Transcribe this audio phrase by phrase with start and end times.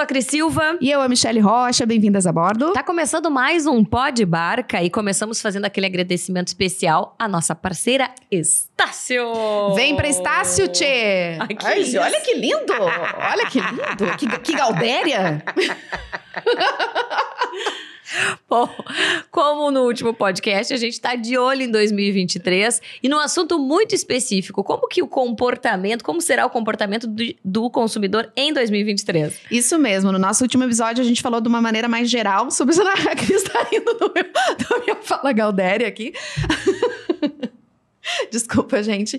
[0.00, 0.78] Sou a Cris Silva.
[0.80, 2.72] E eu, a Michelle Rocha, bem-vindas a bordo.
[2.72, 8.10] Tá começando mais um Pod Barca e começamos fazendo aquele agradecimento especial à nossa parceira
[8.30, 9.22] Estácio.
[9.74, 11.36] Vem pra Estácio, Tchê!
[11.38, 12.72] Ai, que Ai, olha que lindo!
[12.72, 14.16] Olha que lindo!
[14.16, 15.44] Que, que galdéria!
[18.48, 18.68] Bom,
[19.30, 23.94] como no último podcast, a gente tá de olho em 2023 e num assunto muito
[23.94, 29.40] específico, como que o comportamento, como será o comportamento do, do consumidor em 2023?
[29.50, 32.70] Isso mesmo, no nosso último episódio a gente falou de uma maneira mais geral sobre
[32.80, 36.12] A Cris tá rindo do meu, do meu fala galdéria aqui.
[38.30, 39.18] Desculpa, gente.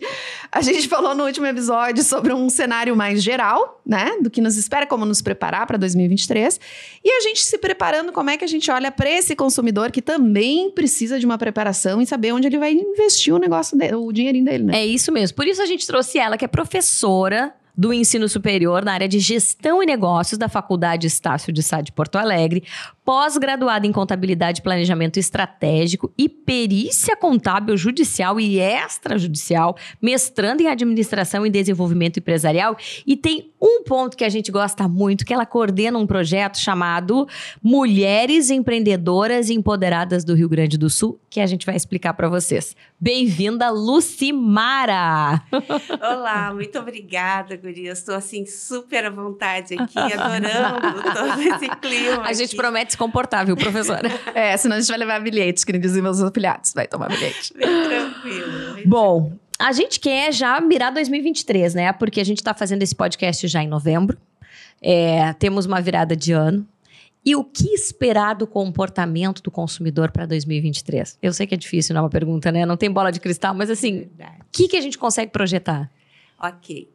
[0.51, 4.17] A gente falou no último episódio sobre um cenário mais geral, né?
[4.21, 6.59] Do que nos espera, como nos preparar para 2023.
[7.03, 10.01] E a gente se preparando, como é que a gente olha para esse consumidor que
[10.01, 14.11] também precisa de uma preparação e saber onde ele vai investir o negócio dele, o
[14.11, 14.79] dinheirinho dele, né?
[14.79, 15.35] É isso mesmo.
[15.35, 19.19] Por isso a gente trouxe ela, que é professora do ensino superior na área de
[19.19, 22.63] gestão e negócios da Faculdade Estácio de Sá de Porto Alegre,
[23.11, 31.49] pós-graduada em contabilidade planejamento estratégico e perícia contábil judicial e extrajudicial, mestrando em administração e
[31.49, 36.07] desenvolvimento empresarial e tem um ponto que a gente gosta muito, que ela coordena um
[36.07, 37.27] projeto chamado
[37.61, 42.27] Mulheres Empreendedoras e Empoderadas do Rio Grande do Sul, que a gente vai explicar para
[42.27, 42.75] vocês.
[42.99, 45.43] Bem-vinda, Lucimara!
[46.01, 47.99] Olá, muito obrigada, Gurias.
[47.99, 52.21] Estou assim super à vontade aqui, adorando todo esse clima.
[52.25, 52.55] A gente aqui.
[52.55, 52.97] promete
[53.45, 54.09] viu, professora?
[54.35, 56.73] É, senão a gente vai levar bilhetes, que nem dizem meus afiliados.
[56.73, 57.53] Vai tomar bilhete.
[57.57, 58.75] Bem tranquilo.
[58.75, 61.93] bem Bom, a gente quer já mirar 2023, né?
[61.93, 64.17] Porque a gente está fazendo esse podcast já em novembro.
[64.81, 66.67] É, temos uma virada de ano.
[67.23, 71.19] E o que esperar do comportamento do consumidor para 2023?
[71.21, 72.65] Eu sei que é difícil, não é uma pergunta, né?
[72.65, 74.09] Não tem bola de cristal, mas assim,
[74.39, 75.89] o que, que a gente consegue projetar?
[76.41, 76.89] Ok.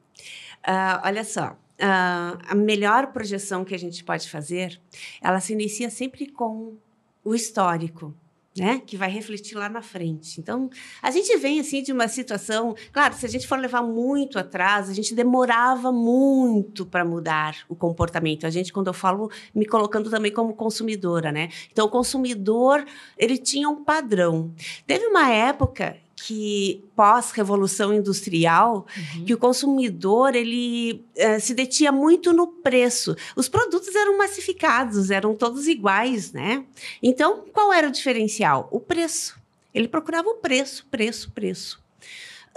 [0.65, 1.57] Ah, olha só.
[1.81, 4.81] Ah, a melhor projeção que a gente pode fazer,
[5.21, 6.77] ela se inicia sempre com
[7.25, 8.15] o histórico.
[8.59, 8.81] Né?
[8.87, 10.41] Que vai refletir lá na frente.
[10.41, 10.71] Então,
[11.03, 12.75] a gente vem assim de uma situação.
[12.91, 17.77] Claro, se a gente for levar muito atrás, a gente demorava muito para mudar o
[17.77, 18.47] comportamento.
[18.47, 21.51] A gente, quando eu falo, me colocando também como consumidora, né?
[21.71, 22.83] Então, o consumidor
[23.19, 24.55] ele tinha um padrão.
[24.87, 28.87] Teve uma época que pós-revolução industrial
[29.27, 33.15] que o consumidor ele eh, se detinha muito no preço.
[33.37, 36.65] Os produtos eram massificados, eram todos iguais, né?
[37.03, 38.67] Então, qual era o diferencial?
[38.73, 39.39] O preço.
[39.75, 41.85] Ele procurava o preço, preço, preço.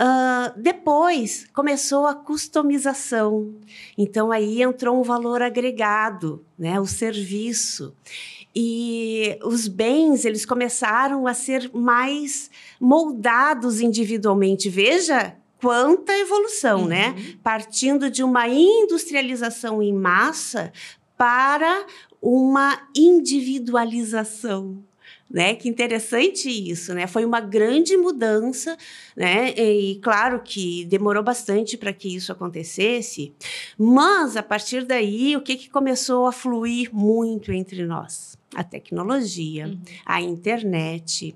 [0.01, 3.53] Ah, depois começou a customização.
[3.97, 6.79] Então aí entrou um valor agregado, né?
[6.79, 7.93] O serviço.
[8.55, 14.69] E os bens, eles começaram a ser mais moldados individualmente.
[14.69, 17.15] Veja quanta evolução, né?
[17.43, 20.71] Partindo de uma industrialização em massa
[21.17, 21.85] para
[22.21, 24.83] uma individualização.
[25.31, 25.53] Né?
[25.53, 27.05] Que interessante isso, né?
[27.05, 28.75] Foi uma grande mudança,
[29.15, 29.51] né?
[29.51, 33.31] E claro que demorou bastante para que isso acontecesse,
[33.77, 38.35] mas a partir daí o que, que começou a fluir muito entre nós?
[38.55, 41.35] A tecnologia, a internet,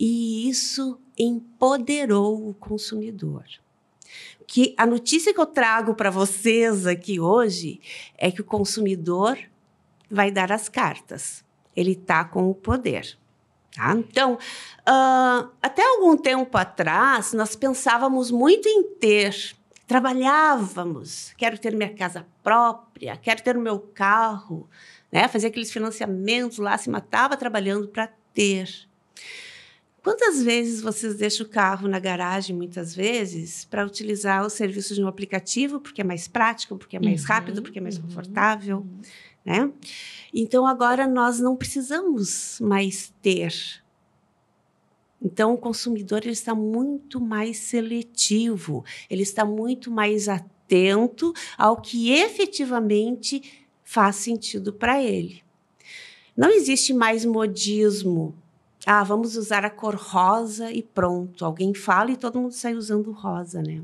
[0.00, 3.44] e isso empoderou o consumidor.
[4.46, 7.80] Que a notícia que eu trago para vocês aqui hoje
[8.16, 9.38] é que o consumidor
[10.10, 11.44] vai dar as cartas.
[11.74, 13.18] Ele está com o poder.
[13.76, 13.92] Tá?
[13.94, 14.38] Então,
[14.86, 19.54] ah, até algum tempo atrás, nós pensávamos muito em ter,
[19.86, 24.66] trabalhávamos, quero ter minha casa própria, quero ter o meu carro,
[25.12, 25.28] né?
[25.28, 28.88] fazer aqueles financiamentos lá, se matava trabalhando para ter.
[30.02, 35.02] Quantas vezes vocês deixam o carro na garagem, muitas vezes, para utilizar os serviços de
[35.02, 38.02] um aplicativo, porque é mais prático, porque é mais Uhum, rápido, porque é mais uhum,
[38.04, 38.86] confortável,
[39.46, 39.70] né?
[40.34, 43.54] Então agora nós não precisamos mais ter.
[45.22, 52.12] Então o consumidor ele está muito mais seletivo, ele está muito mais atento ao que
[52.12, 55.42] efetivamente faz sentido para ele.
[56.36, 58.34] Não existe mais modismo.
[58.84, 61.44] Ah, vamos usar a cor rosa e pronto.
[61.44, 63.82] Alguém fala e todo mundo sai usando rosa, né?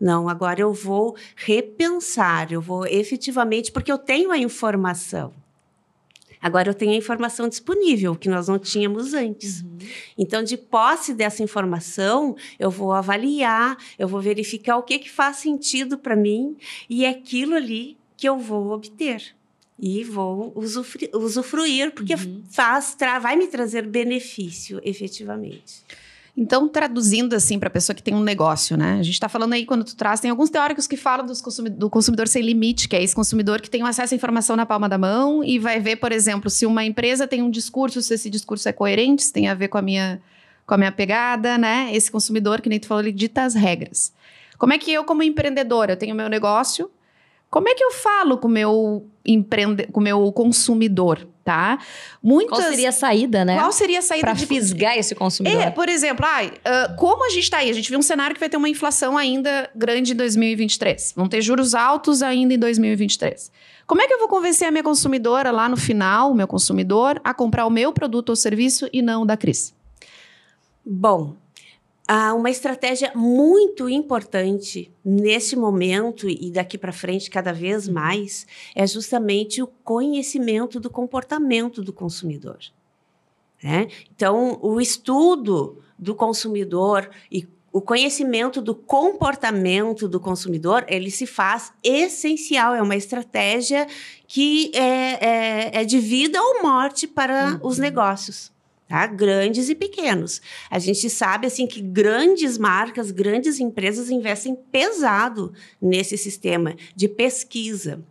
[0.00, 5.32] Não, agora eu vou repensar, eu vou efetivamente, porque eu tenho a informação.
[6.40, 9.64] Agora eu tenho a informação disponível, que nós não tínhamos antes.
[10.16, 15.38] Então, de posse dessa informação, eu vou avaliar, eu vou verificar o que, que faz
[15.38, 16.56] sentido para mim
[16.88, 19.34] e é aquilo ali que eu vou obter.
[19.80, 22.14] E vou usufruir, usufruir porque
[22.50, 25.84] faz, tra- vai me trazer benefício, efetivamente.
[26.40, 28.92] Então, traduzindo assim para a pessoa que tem um negócio, né?
[29.00, 31.90] A gente está falando aí, quando tu traz, tem alguns teóricos que falam consumi do
[31.90, 34.96] consumidor sem limite, que é esse consumidor que tem acesso à informação na palma da
[34.96, 38.68] mão e vai ver, por exemplo, se uma empresa tem um discurso, se esse discurso
[38.68, 40.22] é coerente, se tem a ver com a minha,
[40.64, 41.90] com a minha pegada, né?
[41.92, 44.12] Esse consumidor, que nem tu falou, ele dita as regras.
[44.56, 46.88] Como é que eu, como empreendedora, eu tenho meu negócio,
[47.50, 49.86] como é que eu falo com o meu empreende...
[49.86, 51.78] com meu consumidor, tá?
[52.22, 52.58] Muitas...
[52.58, 53.58] Qual seria a saída, né?
[53.58, 54.46] Qual seria a saída para de...
[54.46, 55.62] fisgar esse consumidor?
[55.62, 57.70] É, por exemplo, ai, uh, como a gente está aí?
[57.70, 61.14] A gente viu um cenário que vai ter uma inflação ainda grande em 2023.
[61.16, 63.50] Vão ter juros altos ainda em 2023.
[63.86, 67.18] Como é que eu vou convencer a minha consumidora lá no final, o meu consumidor,
[67.24, 69.74] a comprar o meu produto ou serviço e não o da Cris?
[70.84, 71.34] Bom,
[72.10, 77.92] ah, uma estratégia muito importante nesse momento e daqui para frente cada vez uhum.
[77.92, 82.60] mais é justamente o conhecimento do comportamento do consumidor.
[83.62, 83.88] Né?
[84.16, 91.70] Então, o estudo do consumidor e o conhecimento do comportamento do consumidor, ele se faz
[91.84, 93.86] essencial, é uma estratégia
[94.26, 95.26] que é,
[95.76, 97.68] é, é de vida ou morte para uhum.
[97.68, 98.50] os negócios
[98.88, 99.06] tá?
[99.06, 100.40] Grandes e pequenos.
[100.70, 108.02] A gente sabe assim que grandes marcas, grandes empresas investem pesado nesse sistema de pesquisa.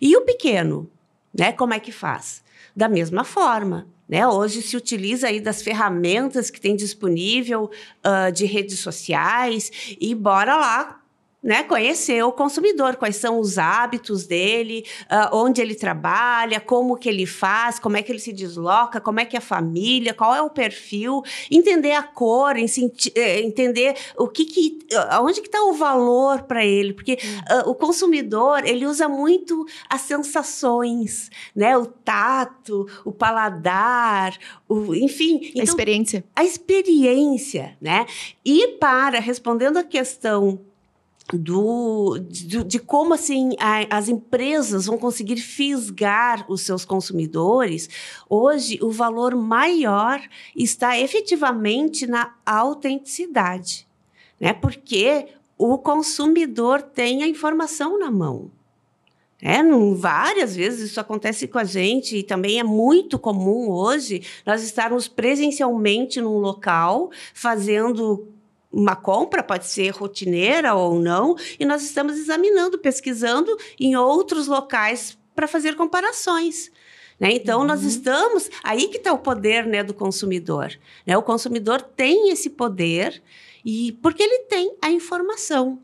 [0.00, 0.90] E o pequeno,
[1.32, 1.52] né?
[1.52, 2.42] Como é que faz?
[2.74, 3.86] Da mesma forma.
[4.06, 4.26] Né?
[4.26, 7.70] Hoje se utiliza aí das ferramentas que tem disponível
[8.04, 11.03] uh, de redes sociais e bora lá
[11.44, 17.06] né, conhecer o consumidor, quais são os hábitos dele, uh, onde ele trabalha, como que
[17.06, 20.34] ele faz, como é que ele se desloca, como é que é a família, qual
[20.34, 24.78] é o perfil, entender a cor, eh, entender o que que,
[25.20, 27.18] onde que está o valor para ele, porque
[27.50, 35.40] uh, o consumidor ele usa muito as sensações, né, o tato, o paladar, o, enfim,
[35.50, 38.06] então, a experiência, a experiência, né?
[38.42, 40.58] E para respondendo a questão
[41.32, 47.88] do, de, de, como assim a, as empresas vão conseguir fisgar os seus consumidores,
[48.28, 50.20] hoje o valor maior
[50.54, 53.86] está efetivamente na autenticidade,
[54.38, 54.52] né?
[54.52, 58.50] Porque o consumidor tem a informação na mão.
[59.40, 59.62] É,
[59.94, 65.06] várias vezes isso acontece com a gente e também é muito comum hoje nós estarmos
[65.06, 68.26] presencialmente num local fazendo
[68.74, 75.16] uma compra, pode ser rotineira ou não, e nós estamos examinando, pesquisando em outros locais
[75.34, 76.70] para fazer comparações.
[77.18, 77.30] Né?
[77.32, 77.66] Então, uhum.
[77.66, 78.50] nós estamos.
[78.62, 80.72] Aí que está o poder né, do consumidor.
[81.06, 81.16] Né?
[81.16, 83.22] O consumidor tem esse poder
[83.64, 85.78] e porque ele tem a informação.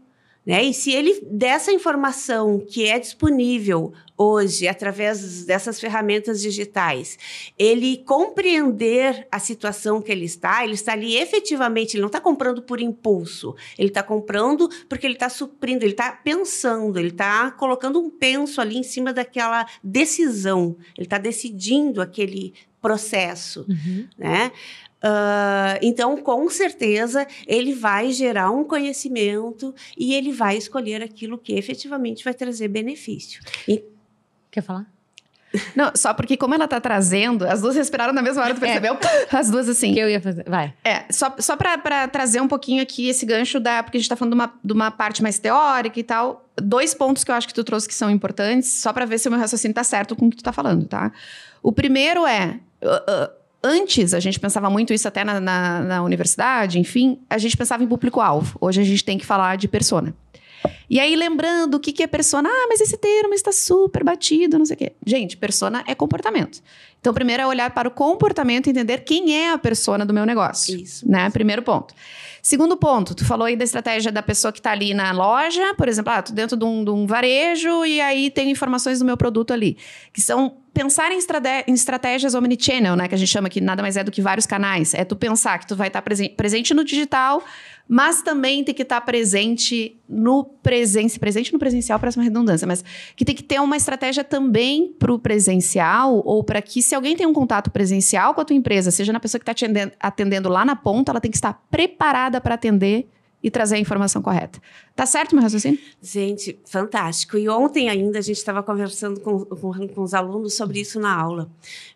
[0.50, 0.64] Né?
[0.64, 7.16] E se ele dessa informação que é disponível hoje através dessas ferramentas digitais,
[7.56, 12.62] ele compreender a situação que ele está, ele está ali efetivamente, ele não está comprando
[12.62, 18.00] por impulso, ele está comprando porque ele está suprindo, ele está pensando, ele está colocando
[18.00, 24.08] um penso ali em cima daquela decisão, ele está decidindo aquele processo, uhum.
[24.18, 24.50] né?
[25.02, 31.54] Uh, então, com certeza, ele vai gerar um conhecimento e ele vai escolher aquilo que
[31.54, 33.42] efetivamente vai trazer benefício.
[33.66, 33.82] E...
[34.50, 34.86] Quer falar?
[35.74, 38.60] Não, só porque como ela tá trazendo, as duas respiraram na mesma hora, tu é.
[38.60, 38.94] percebeu?
[38.94, 39.36] É.
[39.36, 39.92] As duas assim.
[39.92, 40.72] Que eu ia fazer, vai.
[40.84, 43.82] É, só, só pra, pra trazer um pouquinho aqui esse gancho da...
[43.82, 46.48] Porque a gente tá falando de uma, de uma parte mais teórica e tal.
[46.56, 49.28] Dois pontos que eu acho que tu trouxe que são importantes, só para ver se
[49.28, 51.10] o meu raciocínio tá certo com o que tu tá falando, tá?
[51.62, 52.60] O primeiro é...
[52.80, 57.36] Uh, uh, Antes, a gente pensava muito isso até na, na, na universidade, enfim, a
[57.36, 58.56] gente pensava em público-alvo.
[58.60, 60.14] Hoje a gente tem que falar de persona.
[60.88, 64.58] E aí, lembrando o que, que é persona, ah, mas esse termo está super batido,
[64.58, 64.92] não sei o quê.
[65.06, 66.60] Gente, persona é comportamento.
[67.00, 70.26] Então, primeiro é olhar para o comportamento e entender quem é a persona do meu
[70.26, 70.78] negócio.
[70.78, 71.08] Isso.
[71.08, 71.30] Né?
[71.30, 71.94] Primeiro ponto.
[72.42, 75.88] Segundo ponto, tu falou aí da estratégia da pessoa que está ali na loja, por
[75.88, 79.16] exemplo, ah, tô dentro de um, de um varejo e aí tenho informações do meu
[79.16, 79.76] produto ali,
[80.12, 81.18] que são pensar em,
[81.66, 84.46] em, estratégias omnichannel, né, que a gente chama que nada mais é do que vários
[84.46, 84.94] canais.
[84.94, 87.42] É tu pensar que tu vai estar tá presen presente no digital,
[87.86, 92.66] mas também tem que estar tá presente no presença, presente no presencial, parece uma redundância,
[92.66, 92.84] mas
[93.16, 97.14] que tem que ter uma estratégia também para o presencial ou para que se alguém
[97.14, 100.48] tem um contato presencial com a tua empresa, seja na pessoa que está atendendo, atendendo
[100.48, 103.08] lá na ponta, ela tem que estar preparada para atender
[103.40, 104.60] e trazer a informação correta.
[104.96, 105.78] Tá certo meu raciocínio?
[106.02, 107.38] Gente, fantástico.
[107.38, 111.14] E ontem ainda a gente estava conversando com, com, com, os alunos sobre isso na
[111.14, 111.48] aula.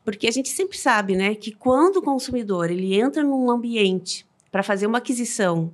[0.04, 4.62] Porque a gente sempre sabe, né, que quando o consumidor ele entra num ambiente para
[4.62, 5.72] fazer uma aquisição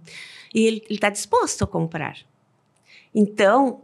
[0.54, 2.16] e ele está disposto a comprar.
[3.14, 3.82] Então,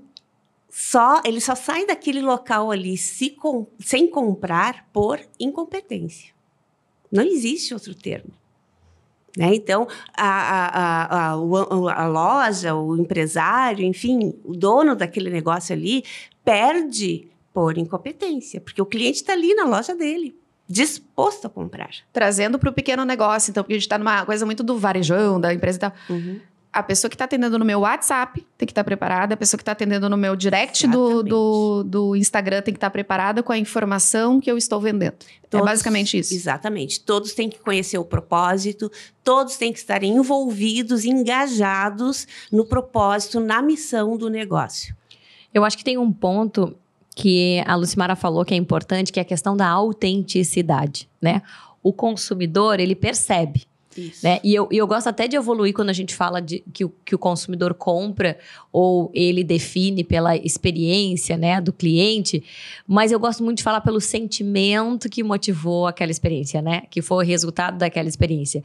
[0.78, 6.34] só ele só sai daquele local ali se com, sem comprar por incompetência.
[7.10, 8.30] Não existe outro termo.
[9.34, 9.54] Né?
[9.54, 16.04] Então, a, a, a, a, loja, o empresário, enfim, o dono daquele negócio ali,
[16.44, 20.36] perde por incompetência, porque o cliente está ali na loja dele
[20.68, 21.90] disposto a comprar.
[22.12, 25.40] Trazendo para o pequeno negócio, então, porque a gente está numa coisa muito do varejão,
[25.40, 25.92] da empresa e tal.
[26.10, 26.38] Uhum
[26.76, 29.56] a pessoa que está atendendo no meu WhatsApp tem que estar tá preparada, a pessoa
[29.56, 33.42] que está atendendo no meu direct do, do, do, Instagram tem que estar tá preparada
[33.42, 35.14] com a informação que eu estou vendendo.
[35.42, 36.34] É todos, é basicamente isso.
[36.34, 37.00] Exatamente.
[37.00, 38.92] Todos têm que conhecer o propósito,
[39.24, 44.94] todos têm que estar envolvidos, engajados no propósito, na missão do negócio.
[45.54, 46.76] Eu acho que tem um ponto
[47.14, 51.40] que a Lucimara falou que é importante, que é a questão da autenticidade, né?
[51.82, 53.66] O consumidor, ele percebe
[54.00, 54.24] isso.
[54.24, 54.40] Né?
[54.42, 56.92] E, eu, e eu gosto até de evoluir quando a gente fala de que o,
[57.04, 58.38] que o consumidor compra
[58.72, 62.42] ou ele define pela experiência né, do cliente,
[62.86, 66.82] mas eu gosto muito de falar pelo sentimento que motivou aquela experiência, né?
[66.90, 68.62] Que foi o resultado daquela experiência.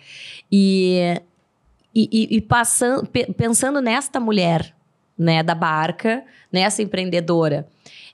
[0.52, 1.22] E,
[1.94, 4.76] e, e passando, pensando nesta mulher
[5.18, 7.68] né, da barca, nessa empreendedora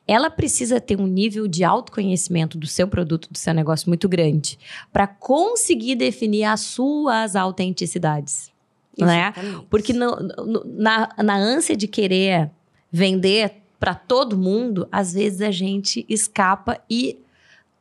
[0.07, 4.57] ela precisa ter um nível de autoconhecimento do seu produto, do seu negócio muito grande,
[4.91, 8.51] para conseguir definir as suas autenticidades.
[8.97, 9.33] Né?
[9.69, 12.49] Porque no, no, na, na ânsia de querer
[12.91, 17.19] vender para todo mundo, às vezes a gente escapa e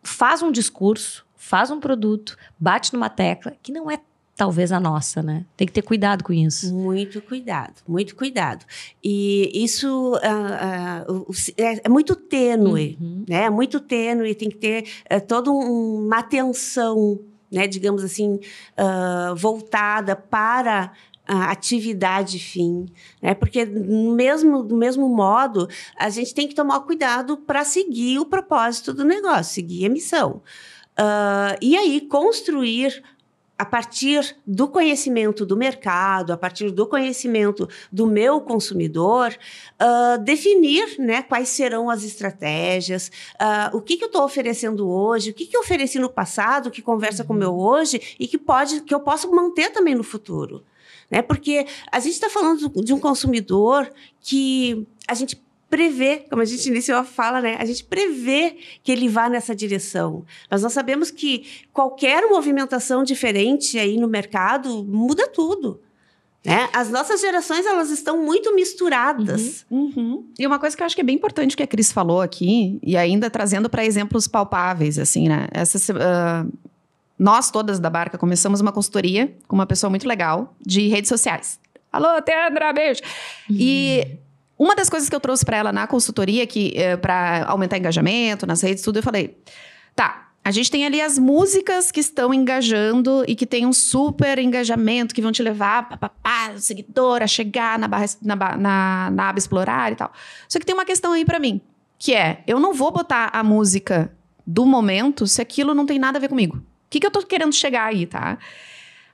[0.02, 3.98] faz um discurso, faz um produto, bate numa tecla que não é
[4.36, 5.46] talvez a nossa, né?
[5.56, 6.72] Tem que ter cuidado com isso.
[6.72, 8.66] Muito cuidado, muito cuidado.
[9.02, 13.24] E isso uh, uh, é, é, muito tênue, uhum.
[13.26, 13.44] né?
[13.44, 17.18] É muito tênue, tem que ter uh, toda um, uma atenção,
[17.50, 17.66] né?
[17.66, 18.38] Digamos assim,
[18.76, 20.92] ah, voltada para
[21.26, 22.86] a atividade fim,
[23.22, 23.34] né?
[23.34, 28.92] Porque mesmo do mesmo modo a gente tem que tomar cuidado para seguir o propósito
[28.92, 30.42] do negócio, seguir a missão.
[30.98, 33.02] Uh, e aí construir
[33.58, 39.36] a partir do conhecimento do mercado, a partir do conhecimento do meu consumidor,
[39.80, 43.10] uh, definir né, quais serão as estratégias,
[43.40, 46.70] uh, o que, que eu estou oferecendo hoje, o que, que eu ofereci no passado
[46.70, 47.60] que conversa com o meu uhum.
[47.60, 50.62] hoje e que pode que eu posso manter também no futuro.
[51.10, 51.22] Né?
[51.22, 55.45] Porque a gente está falando de um consumidor que a gente
[55.76, 57.56] prevê, como a gente iniciou a fala, né?
[57.60, 60.24] A gente prevê que ele vá nessa direção.
[60.50, 65.78] Mas nós sabemos que qualquer movimentação diferente aí no mercado muda tudo.
[66.42, 66.66] Né?
[66.72, 69.66] As nossas gerações elas estão muito misturadas.
[69.70, 70.24] Uhum, uhum.
[70.38, 72.78] E uma coisa que eu acho que é bem importante que a Cris falou aqui,
[72.82, 75.46] e ainda trazendo para exemplos palpáveis, assim, né?
[75.52, 76.52] Essa, uh,
[77.18, 81.60] nós todas da Barca começamos uma consultoria com uma pessoa muito legal de redes sociais.
[81.92, 83.02] Alô, Teandra, beijo!
[83.50, 83.56] Uhum.
[83.58, 84.18] E
[84.58, 88.46] uma das coisas que eu trouxe para ela na consultoria, que é, para aumentar engajamento
[88.46, 89.36] nas redes, tudo, eu falei:
[89.94, 94.38] tá, a gente tem ali as músicas que estão engajando e que tem um super
[94.38, 95.98] engajamento, que vão te levar
[96.54, 100.12] o seguidor, a chegar na, barra, na, na, na aba explorar e tal.
[100.48, 101.60] Só que tem uma questão aí para mim,
[101.98, 104.10] que é: eu não vou botar a música
[104.46, 106.56] do momento se aquilo não tem nada a ver comigo.
[106.56, 108.38] O que, que eu tô querendo chegar aí, tá?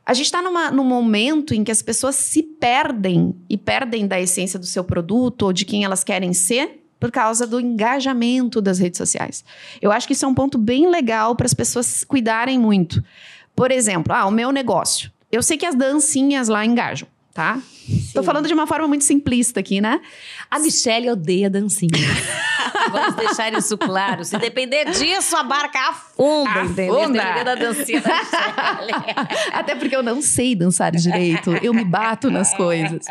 [0.04, 4.58] A gente está num momento em que as pessoas se perdem e perdem da essência
[4.58, 8.98] do seu produto ou de quem elas querem ser por causa do engajamento das redes
[8.98, 9.44] sociais.
[9.80, 13.02] Eu acho que isso é um ponto bem legal para as pessoas cuidarem muito.
[13.54, 15.10] Por exemplo, ah, o meu negócio.
[15.30, 17.58] Eu sei que as dancinhas lá engajam tá?
[17.86, 18.12] Sim.
[18.14, 20.00] Tô falando de uma forma muito simplista aqui, né?
[20.50, 21.90] A Michelle odeia dancinha.
[22.90, 24.24] Vamos deixar isso claro.
[24.24, 26.82] Se depender disso, a barca afunda, afunda.
[26.82, 27.12] entendeu?
[27.12, 28.92] Depender da dancinha da Michelle.
[29.52, 31.52] Até porque eu não sei dançar direito.
[31.62, 33.04] Eu me bato nas coisas.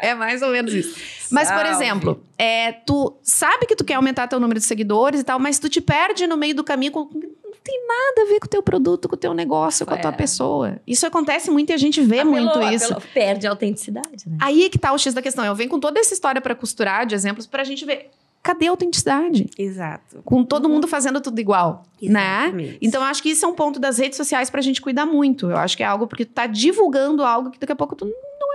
[0.00, 0.96] É mais ou menos isso.
[1.30, 5.24] Mas, por exemplo, é, tu sabe que tu quer aumentar teu número de seguidores e
[5.24, 7.08] tal, mas tu te perde no meio do caminho com
[7.62, 10.10] tem nada a ver com o teu produto, com o teu negócio, com a tua
[10.10, 10.14] é.
[10.14, 10.80] pessoa.
[10.86, 12.92] Isso acontece muito e a gente vê apelou, muito isso.
[12.92, 14.38] Apelou, perde a autenticidade, né?
[14.40, 15.44] Aí é que tá o X da questão.
[15.44, 18.10] Eu venho com toda essa história para costurar de exemplos pra gente ver
[18.42, 19.48] cadê a autenticidade?
[19.56, 20.20] Exato.
[20.24, 22.42] Com todo mundo fazendo tudo igual, né?
[22.42, 22.70] Exatamente.
[22.72, 22.78] né?
[22.82, 25.48] Então, acho que isso é um ponto das redes sociais pra gente cuidar muito.
[25.48, 28.12] Eu acho que é algo porque tu tá divulgando algo que daqui a pouco tu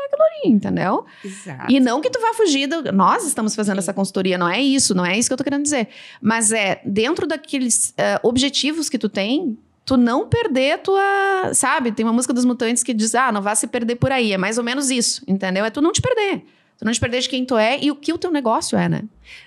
[0.09, 1.05] consultoria, entendeu?
[1.23, 1.71] Exato.
[1.71, 2.91] E não que tu vá fugir do...
[2.91, 3.79] Nós estamos fazendo Sim.
[3.79, 5.87] essa consultoria, não é isso, não é isso que eu tô querendo dizer.
[6.21, 11.51] Mas é, dentro daqueles uh, objetivos que tu tem, tu não perder tua...
[11.53, 11.91] Sabe?
[11.91, 14.33] Tem uma música dos Mutantes que diz, ah, não vá se perder por aí.
[14.33, 15.65] É mais ou menos isso, entendeu?
[15.65, 16.43] É tu não te perder.
[16.77, 18.87] Tu não te perder de quem tu é e o que o teu negócio é,
[18.87, 19.03] né?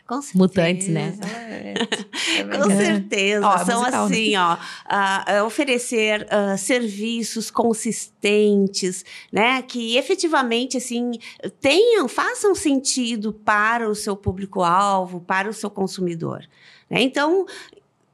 [0.07, 0.39] Com certeza.
[0.39, 1.17] Mutantes, né?
[1.23, 1.75] É.
[2.41, 3.47] É Com certeza.
[3.47, 4.17] Ó, São musical, né?
[4.17, 4.39] assim, né?
[4.39, 9.63] ó, uh, oferecer uh, serviços consistentes, né?
[9.63, 11.13] Que efetivamente, assim,
[11.61, 16.45] tenham, façam sentido para o seu público-alvo, para o seu consumidor.
[16.89, 17.03] Né?
[17.03, 17.47] Então,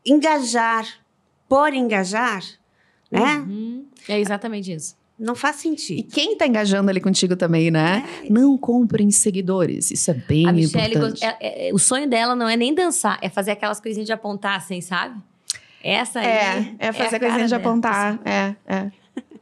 [0.04, 0.86] engajar
[1.48, 2.42] por engajar,
[3.10, 3.38] né?
[3.38, 3.86] Uhum.
[4.08, 6.08] É exatamente isso Não faz E sentido.
[6.12, 8.06] quem tá engajando ali contigo também, né?
[8.28, 9.90] Não comprem seguidores.
[9.90, 11.20] Isso é bem A Michelle, importante.
[11.20, 14.12] gost- é- é- o sonho dela não é nem dançar, é fazer aquelas coisinhas de
[14.12, 15.18] apontar, assim, sabe?
[15.82, 16.26] Essa aí.
[16.26, 18.20] É, é fazer a coisinha cara de dela, apontar.
[18.24, 18.90] É, é,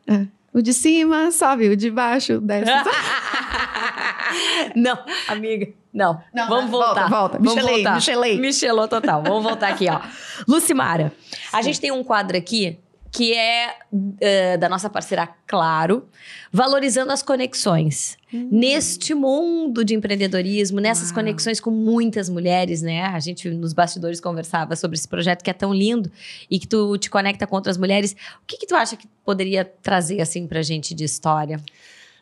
[0.06, 0.26] é.
[0.52, 2.70] O de cima sobe, o de baixo desce.
[4.76, 6.20] não, amiga, não.
[6.32, 6.70] Não, Vamos né?
[6.70, 7.08] voltar.
[7.08, 7.38] Volta, volta.
[7.38, 7.92] Vamos Michelei.
[7.94, 8.38] Michelei.
[8.40, 9.22] Michelou total.
[9.22, 10.00] Vamos voltar aqui, ó.
[10.46, 11.12] Lucimara,
[11.52, 12.78] a gente tem um quadro aqui
[13.14, 13.76] que é
[14.20, 16.08] eh, da nossa parceira Claro,
[16.52, 18.18] valorizando as conexões.
[18.32, 21.14] Neste mundo de empreendedorismo, nessas Uau.
[21.14, 23.02] conexões com muitas mulheres, né?
[23.02, 26.10] A gente nos bastidores conversava sobre esse projeto que é tão lindo
[26.50, 28.16] e que tu te conecta com outras mulheres.
[28.42, 31.60] O que, que tu acha que poderia trazer assim pra gente de história?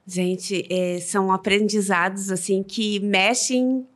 [0.06, 3.86] Gente, é, são aprendizados assim que mexem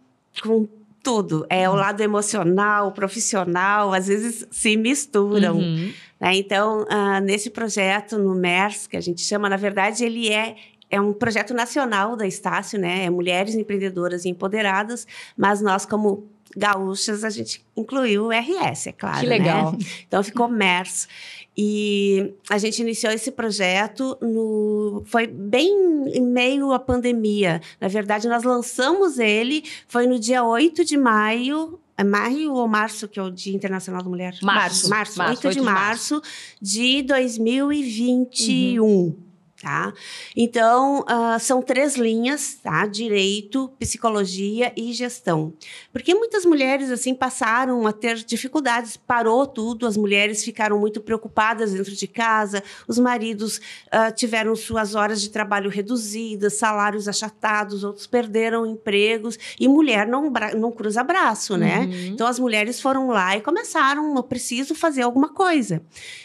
[0.43, 0.67] com
[1.07, 1.47] tudo.
[1.49, 5.59] É o lado emocional, profissional, às vezes se misturam.
[5.59, 5.93] Uhum.
[6.19, 6.35] né?
[6.35, 10.57] Então, ah, nesse projeto no MERS, que a gente chama, na verdade, ele é
[10.89, 13.05] é um projeto nacional da Estácio, né?
[13.05, 18.93] É Mulheres Empreendedoras e Empoderadas, mas nós, como gaúchas, a gente incluiu o RS, é
[18.93, 19.21] claro.
[19.21, 19.73] Que legal.
[19.73, 19.79] Né?
[20.07, 21.09] Então ficou MERS.
[21.57, 25.71] E a gente iniciou esse projeto no foi bem
[26.13, 27.63] em meio à pandemia.
[27.81, 31.81] Na verdade, nós lançamos ele foi no dia 8 de maio.
[31.97, 34.37] É maio ou março, que é o Dia Internacional da Mulher?
[34.43, 34.91] Março.
[34.91, 36.21] Março, Março, 8 de março
[36.61, 39.17] de 2021.
[39.63, 39.95] Tá?
[40.37, 42.87] Então, ah, são três linhas, tá?
[42.87, 45.55] Direito, psicologia e gestão.
[45.91, 51.73] Porque muitas mulheres, assim, passaram a ter dificuldades, parou tudo, as mulheres ficaram muito preocupadas
[51.73, 53.59] dentro de casa, os maridos
[53.91, 60.31] ah, tiveram suas horas de trabalho reduzidas, salários achatados, outros perderam empregos, e mulher não,
[60.55, 61.81] não cruza braço, né?
[61.81, 62.07] Uhum.
[62.09, 65.83] Então as mulheres foram lá e começaram, eu preciso fazer alguma coisa.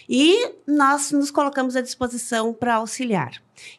[0.10, 3.21] E nós nos colocamos à disposição para auxiliar.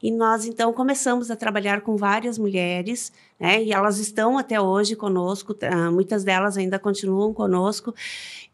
[0.03, 3.63] E nós então começamos a trabalhar com várias mulheres, né?
[3.65, 7.93] E elas estão até hoje conosco, ah, muitas delas ainda continuam conosco.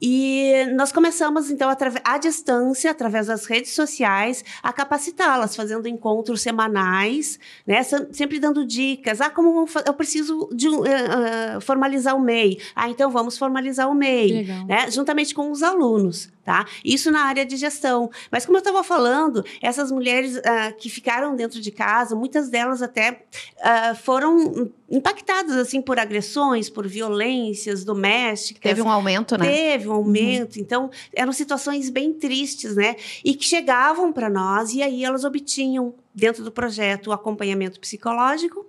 [0.00, 1.68] E nós começamos então
[2.04, 7.82] à distância, através das redes sociais, a capacitá-las, fazendo encontros semanais, né?
[7.82, 9.20] Sem- Sempre dando dicas.
[9.20, 12.58] Ah, como vamos eu preciso de eh, formalizar o MEI.
[12.76, 16.64] Ah, então vamos formalizar o MEI né, juntamente com os alunos, tá?
[16.84, 18.08] Isso na área de gestão.
[18.30, 22.82] Mas como eu estava falando, essas mulheres ah, que ficaram dentro de casa, muitas delas
[22.82, 23.24] até
[23.60, 28.70] ah, foram impactadas assim por agressões, por violências domésticas.
[28.70, 29.46] Teve um aumento, né?
[29.46, 30.58] Teve um aumento.
[30.58, 32.96] Então, eram situações bem tristes, né?
[33.24, 38.66] E que chegavam para nós e aí elas obtinham, dentro do projeto, o acompanhamento psicológico.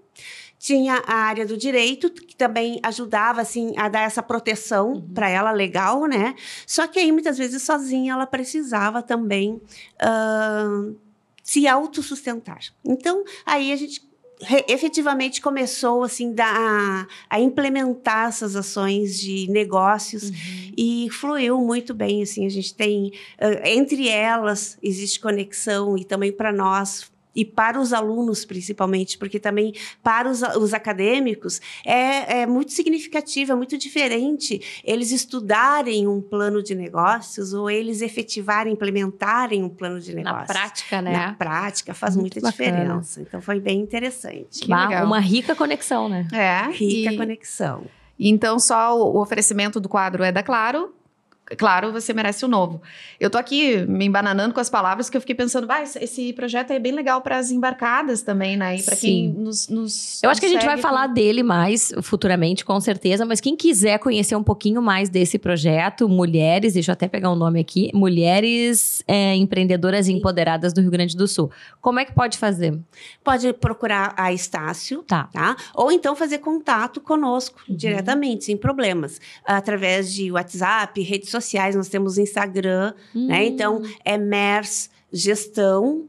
[0.57, 5.51] Tinha a área do direito, que também ajudava, assim, a dar essa proteção para ela
[5.51, 6.35] legal, né?
[6.67, 9.61] Só que aí, muitas vezes, sozinha, ela precisava também
[10.01, 10.89] ah,
[11.41, 12.59] se autossustentar.
[12.83, 14.08] Então, aí a gente
[14.67, 20.31] efetivamente começou assim da, a implementar essas ações de negócios
[20.77, 23.11] e fluiu muito bem assim a gente tem
[23.65, 29.73] entre elas existe conexão e também para nós e para os alunos, principalmente, porque também
[30.03, 36.61] para os, os acadêmicos é, é muito significativo, é muito diferente eles estudarem um plano
[36.61, 40.47] de negócios ou eles efetivarem, implementarem um plano de Na negócios.
[40.57, 41.11] prática, né?
[41.11, 42.71] Na prática faz Muito muita bacana.
[42.79, 43.21] diferença.
[43.21, 44.61] Então foi bem interessante.
[44.61, 45.05] Que Bah, legal.
[45.05, 46.27] Uma rica conexão, né?
[46.33, 46.69] É.
[46.71, 47.83] Rica e- conexão.
[48.19, 50.93] Então, só o o oferecimento do quadro é da Claro.
[51.57, 52.81] Claro, você merece o novo.
[53.19, 56.71] Eu tô aqui me embananando com as palavras que eu fiquei pensando, bah, esse, projeto
[56.71, 58.77] é bem legal para as embarcadas também, né?
[58.77, 59.35] E para quem Sim.
[59.37, 60.23] nos, nos.
[60.23, 63.55] Eu acho que a gente vai segue falar dele mais futuramente, com certeza, mas quem
[63.55, 67.89] quiser conhecer um pouquinho mais desse projeto, Mulheres, deixa eu até pegar o nome aqui,
[67.93, 71.51] Mulheres é, Empreendedoras e Empoderadas do Rio Grande do Sul.
[71.81, 72.77] Como é que pode fazer?
[73.23, 75.29] Pode procurar a Estácio, Tá.
[75.33, 75.55] tá?
[75.73, 77.75] Ou então fazer contato conosco Uhum.
[77.75, 79.19] diretamente, sem problemas.
[79.45, 81.38] Através de WhatsApp, redes sociais,
[81.75, 83.41] nós temos Instagram, né?
[83.41, 83.43] Hum.
[83.43, 86.07] Então, é MERS Gestão,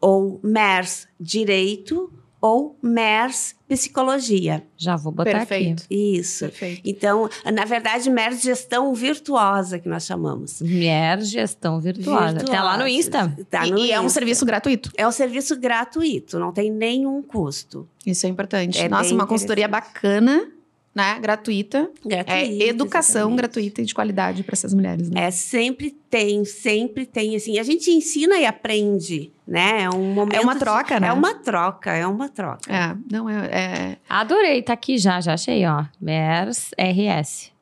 [0.00, 4.64] ou MERS Direito, ou MERS Psicologia.
[4.76, 5.84] Já vou botar Perfeito.
[5.90, 6.46] Isso.
[6.46, 6.80] Perfeito.
[6.84, 10.60] Então, na verdade, MERS Gestão Virtuosa, que nós chamamos.
[10.60, 10.72] aqui.
[10.72, 12.38] Mulher Gestão Virtuosa.
[12.38, 13.36] Até lá no Insta.
[13.50, 14.18] Tá e no e é um Insta.
[14.18, 14.90] serviço gratuito.
[14.96, 17.86] É um serviço gratuito, não tem nenhum custo.
[18.06, 18.78] Isso é importante.
[18.78, 20.50] É Nossa, uma consultoria bacana,
[20.94, 21.18] né?
[21.20, 21.90] Gratuita.
[22.04, 23.36] Gratuito, É educação exatamente.
[23.38, 25.24] gratuita e de qualidade para essas mulheres, né?
[25.26, 29.82] É, sempre tem, sempre tem, assim, a gente ensina e aprende, né?
[29.84, 30.34] É um momento...
[30.36, 31.08] É uma de- troca, né?
[31.08, 32.72] É uma troca, é uma troca.
[32.74, 35.84] É, não é, é- Adorei, tá aqui já, já achei, ó.
[36.00, 37.52] MERS RS.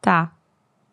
[0.00, 0.32] Tá.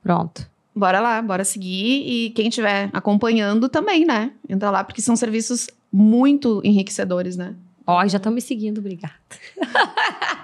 [0.04, 0.50] Pronto.
[0.76, 2.04] Bora lá, bora seguir.
[2.06, 4.32] E quem estiver acompanhando também, né?
[4.50, 7.56] Entra lá, porque são serviços muito enriquecedores, né?
[7.88, 9.14] Ó, já estão me seguindo, obrigada.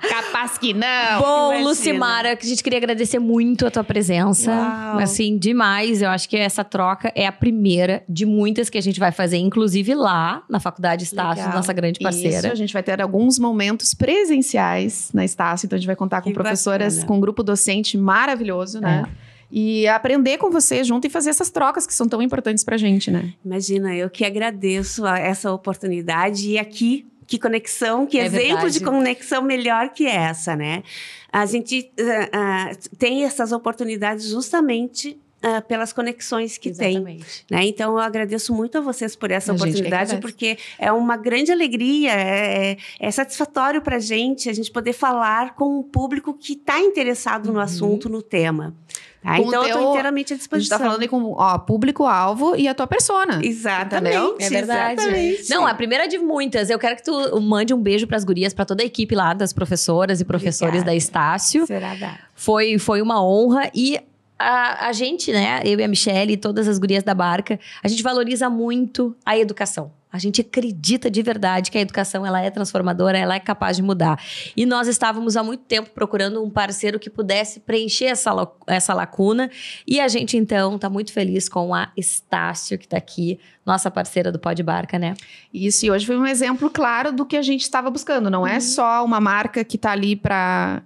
[0.10, 1.19] Capaz que não!
[1.19, 1.69] Bom, imagina.
[1.69, 4.51] Lucimara, que a gente queria agradecer muito a tua presença.
[4.51, 4.99] Uau.
[4.99, 6.01] Assim, demais.
[6.01, 9.38] Eu acho que essa troca é a primeira de muitas que a gente vai fazer,
[9.38, 11.58] inclusive lá na Faculdade Estácio, Legal.
[11.58, 12.38] nossa grande parceira.
[12.38, 16.21] Isso, a gente vai ter alguns momentos presenciais na Estácio, então a gente vai contar
[16.21, 17.08] com Que professoras, bacana.
[17.08, 19.06] com um grupo docente maravilhoso, né?
[19.51, 23.12] E aprender com você junto e fazer essas trocas que são tão importantes pra gente,
[23.12, 23.34] né?
[23.43, 27.06] Imagina, eu que agradeço a essa oportunidade e aqui.
[27.32, 28.80] Que conexão, que É exemplo verdade.
[28.80, 30.84] de conexão melhor que essa, né?
[31.32, 36.98] A gente ah, ah, tem essas oportunidades justamente ah, pelas conexões que tem.
[36.98, 37.46] Exatamente.
[37.50, 37.63] Né?
[37.67, 42.12] Então, eu agradeço muito a vocês por essa A oportunidade, porque é uma grande alegria,
[42.12, 46.52] é, é- é satisfatório para a gente a gente poder falar com um público que
[46.52, 48.76] está interessado no assunto, no tema.
[49.24, 49.40] Tá?
[49.40, 50.78] Então, eu teu- estou inteiramente à A gente disposição.
[50.80, 53.40] tá falando aí com ó, público-alvo e a tua persona.
[53.44, 54.16] Exatamente.
[54.16, 54.38] Entendeu?
[54.40, 55.02] É verdade.
[55.02, 55.50] exatamente.
[55.50, 56.70] Não, a primeira de muitas.
[56.70, 59.54] Eu quero que tu mande um beijo pras gurias, pra toda a equipe lá das
[59.54, 60.92] professoras e professores Obrigada.
[60.92, 61.68] da Estácio.
[61.68, 62.18] Será dado.
[62.34, 64.00] Foi, foi uma honra e
[64.40, 67.88] a, a gente, né, eu e a Michelle e todas as gurias da barca, a
[67.88, 69.92] gente valoriza muito a educação.
[70.12, 73.84] A gente acredita de verdade que a educação ela é transformadora, ela é capaz de
[73.84, 74.21] mudar.
[74.58, 78.32] E nós estávamos há muito tempo procurando um parceiro que pudesse preencher essa,
[78.67, 79.50] essa lacuna.
[79.88, 84.32] E a gente, então, está muito feliz com a Estácio, que está aqui, nossa parceira
[84.32, 85.13] do Pó de Barca, né?
[85.54, 88.30] Isso, e hoje foi um exemplo claro do que a gente estava buscando.
[88.30, 90.84] Não é só uma marca que está ali para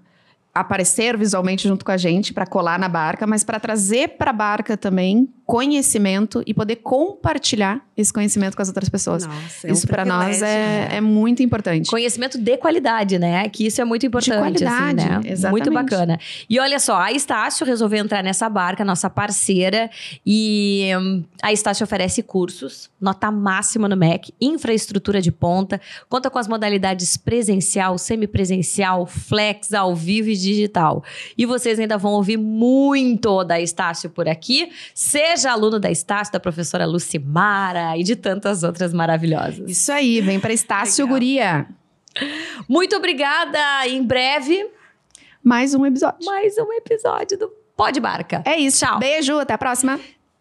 [0.55, 4.33] aparecer visualmente junto com a gente, para colar na barca, mas para trazer para a
[4.33, 9.27] barca também conhecimento e poder compartilhar esse conhecimento com as outras pessoas.
[9.27, 10.89] Nossa, é isso um para nós é, né?
[10.93, 11.89] é muito importante.
[11.89, 13.47] Conhecimento de qualidade, né?
[13.47, 15.21] Que isso é muito importante, qualidade, assim, né?
[15.23, 15.69] exatamente.
[15.69, 16.19] Muito bacana.
[16.49, 19.89] E olha só, a Estácio resolveu entrar nessa barca, nossa parceira,
[20.25, 25.79] e hum, a Estácio oferece cursos, nota máxima no MEC, infraestrutura de ponta,
[26.09, 31.03] conta com as modalidades presencial, semipresencial, flex, ao vivo e digital.
[31.37, 34.69] E vocês ainda vão ouvir muito da Estácio por aqui.
[34.93, 39.69] Seja aluno da Estácio, da professora Lucimara e de tantas outras maravilhosas.
[39.69, 41.05] Isso aí, vem para Estácio.
[41.07, 41.67] Guria.
[42.69, 43.59] Muito obrigada.
[43.87, 44.69] Em breve,
[45.43, 46.25] Mais um episódio.
[46.25, 48.41] mais um episódio do Pode Barca.
[48.45, 48.85] É isso.
[48.85, 48.99] Tchau.
[48.99, 49.99] Beijo, até a próxima.